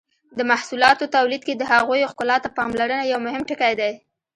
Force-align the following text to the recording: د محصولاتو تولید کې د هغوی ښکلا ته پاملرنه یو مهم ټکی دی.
د 0.37 0.39
محصولاتو 0.51 1.11
تولید 1.15 1.41
کې 1.47 1.53
د 1.57 1.63
هغوی 1.71 2.01
ښکلا 2.11 2.37
ته 2.43 2.49
پاملرنه 2.57 3.03
یو 3.05 3.19
مهم 3.27 3.43
ټکی 3.49 3.73
دی. 3.79 3.91